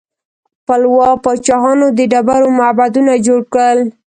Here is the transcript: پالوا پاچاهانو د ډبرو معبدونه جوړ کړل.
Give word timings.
پالوا 0.65 1.09
پاچاهانو 1.23 1.87
د 1.97 1.99
ډبرو 2.11 2.49
معبدونه 2.59 3.13
جوړ 3.27 3.41
کړل. 3.53 3.79